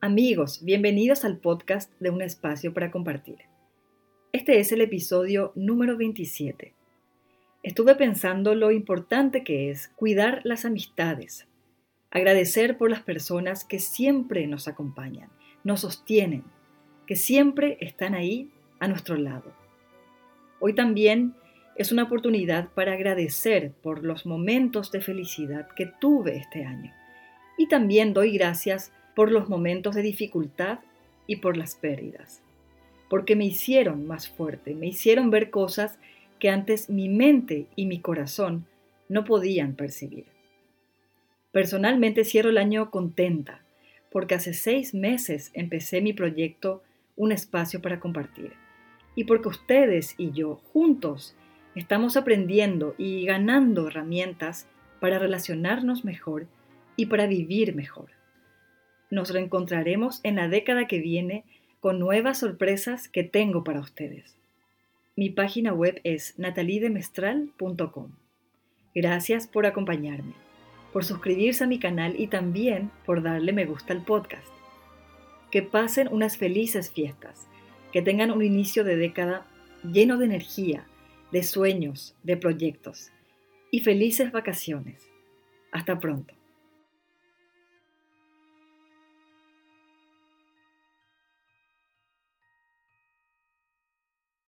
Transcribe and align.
Amigos, 0.00 0.64
bienvenidos 0.64 1.24
al 1.24 1.38
podcast 1.38 1.92
de 1.98 2.10
Un 2.10 2.22
Espacio 2.22 2.72
para 2.72 2.92
Compartir. 2.92 3.38
Este 4.30 4.60
es 4.60 4.70
el 4.70 4.80
episodio 4.80 5.50
número 5.56 5.96
27. 5.96 6.72
Estuve 7.64 7.96
pensando 7.96 8.54
lo 8.54 8.70
importante 8.70 9.42
que 9.42 9.72
es 9.72 9.88
cuidar 9.88 10.40
las 10.44 10.64
amistades, 10.64 11.48
agradecer 12.12 12.78
por 12.78 12.90
las 12.90 13.02
personas 13.02 13.64
que 13.64 13.80
siempre 13.80 14.46
nos 14.46 14.68
acompañan, 14.68 15.30
nos 15.64 15.80
sostienen, 15.80 16.44
que 17.04 17.16
siempre 17.16 17.76
están 17.80 18.14
ahí 18.14 18.52
a 18.78 18.86
nuestro 18.86 19.16
lado. 19.16 19.52
Hoy 20.60 20.76
también 20.76 21.34
es 21.74 21.90
una 21.90 22.04
oportunidad 22.04 22.68
para 22.68 22.92
agradecer 22.92 23.72
por 23.82 24.04
los 24.04 24.26
momentos 24.26 24.92
de 24.92 25.00
felicidad 25.00 25.66
que 25.74 25.86
tuve 25.86 26.36
este 26.36 26.64
año. 26.64 26.94
Y 27.56 27.66
también 27.66 28.14
doy 28.14 28.30
gracias 28.30 28.92
por 29.18 29.32
los 29.32 29.48
momentos 29.48 29.96
de 29.96 30.02
dificultad 30.02 30.78
y 31.26 31.38
por 31.38 31.56
las 31.56 31.74
pérdidas, 31.74 32.40
porque 33.10 33.34
me 33.34 33.46
hicieron 33.46 34.06
más 34.06 34.28
fuerte, 34.28 34.76
me 34.76 34.86
hicieron 34.86 35.28
ver 35.28 35.50
cosas 35.50 35.98
que 36.38 36.50
antes 36.50 36.88
mi 36.88 37.08
mente 37.08 37.66
y 37.74 37.86
mi 37.86 37.98
corazón 37.98 38.64
no 39.08 39.24
podían 39.24 39.74
percibir. 39.74 40.26
Personalmente 41.50 42.22
cierro 42.22 42.50
el 42.50 42.58
año 42.58 42.92
contenta, 42.92 43.64
porque 44.12 44.36
hace 44.36 44.54
seis 44.54 44.94
meses 44.94 45.50
empecé 45.52 46.00
mi 46.00 46.12
proyecto 46.12 46.84
Un 47.16 47.32
espacio 47.32 47.82
para 47.82 47.98
compartir, 47.98 48.52
y 49.16 49.24
porque 49.24 49.48
ustedes 49.48 50.14
y 50.16 50.30
yo 50.30 50.60
juntos 50.72 51.34
estamos 51.74 52.16
aprendiendo 52.16 52.94
y 52.98 53.26
ganando 53.26 53.88
herramientas 53.88 54.68
para 55.00 55.18
relacionarnos 55.18 56.04
mejor 56.04 56.46
y 56.94 57.06
para 57.06 57.26
vivir 57.26 57.74
mejor. 57.74 58.17
Nos 59.10 59.30
reencontraremos 59.30 60.20
en 60.22 60.36
la 60.36 60.48
década 60.48 60.86
que 60.86 60.98
viene 60.98 61.44
con 61.80 61.98
nuevas 61.98 62.38
sorpresas 62.38 63.08
que 63.08 63.24
tengo 63.24 63.64
para 63.64 63.80
ustedes. 63.80 64.36
Mi 65.16 65.30
página 65.30 65.72
web 65.72 66.00
es 66.04 66.38
natalidemestral.com. 66.38 68.10
Gracias 68.94 69.46
por 69.46 69.66
acompañarme, 69.66 70.34
por 70.92 71.04
suscribirse 71.04 71.64
a 71.64 71.66
mi 71.66 71.78
canal 71.78 72.14
y 72.18 72.26
también 72.26 72.90
por 73.06 73.22
darle 73.22 73.52
me 73.52 73.64
gusta 73.64 73.92
al 73.92 74.04
podcast. 74.04 74.46
Que 75.50 75.62
pasen 75.62 76.08
unas 76.08 76.36
felices 76.36 76.90
fiestas, 76.90 77.48
que 77.92 78.02
tengan 78.02 78.30
un 78.30 78.44
inicio 78.44 78.84
de 78.84 78.96
década 78.96 79.46
lleno 79.82 80.18
de 80.18 80.26
energía, 80.26 80.86
de 81.32 81.42
sueños, 81.42 82.14
de 82.22 82.36
proyectos 82.36 83.10
y 83.70 83.80
felices 83.80 84.32
vacaciones. 84.32 85.08
Hasta 85.72 85.98
pronto. 85.98 86.37